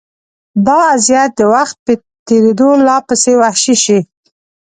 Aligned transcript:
دا 0.65 0.79
اذیت 0.95 1.31
د 1.39 1.41
وخت 1.53 1.77
په 1.85 1.93
تېرېدو 2.27 2.69
لا 2.87 2.97
پسې 3.07 3.33
وحشي 3.41 3.75
شي. 3.83 3.99